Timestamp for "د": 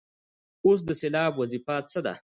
0.87-0.89